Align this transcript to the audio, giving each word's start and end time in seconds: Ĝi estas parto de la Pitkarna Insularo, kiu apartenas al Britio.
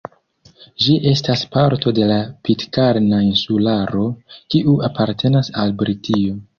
Ĝi 0.85 0.95
estas 1.11 1.43
parto 1.57 1.93
de 1.99 2.09
la 2.13 2.17
Pitkarna 2.49 3.21
Insularo, 3.29 4.05
kiu 4.53 4.79
apartenas 4.93 5.57
al 5.65 5.81
Britio. 5.85 6.41